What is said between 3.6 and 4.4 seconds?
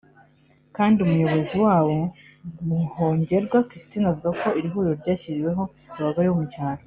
Christine avuga